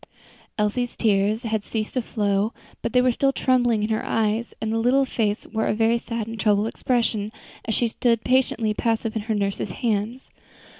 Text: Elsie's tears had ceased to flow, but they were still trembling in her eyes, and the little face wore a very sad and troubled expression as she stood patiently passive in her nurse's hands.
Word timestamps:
Elsie's 0.57 0.95
tears 0.95 1.43
had 1.43 1.63
ceased 1.63 1.93
to 1.93 2.01
flow, 2.01 2.53
but 2.81 2.91
they 2.91 3.03
were 3.03 3.11
still 3.11 3.31
trembling 3.31 3.83
in 3.83 3.89
her 3.89 4.03
eyes, 4.03 4.51
and 4.59 4.71
the 4.73 4.79
little 4.79 5.05
face 5.05 5.45
wore 5.45 5.67
a 5.67 5.75
very 5.75 5.99
sad 5.99 6.25
and 6.25 6.39
troubled 6.39 6.65
expression 6.65 7.31
as 7.65 7.75
she 7.75 7.89
stood 7.89 8.23
patiently 8.23 8.73
passive 8.73 9.15
in 9.15 9.21
her 9.21 9.35
nurse's 9.35 9.69
hands. 9.69 10.31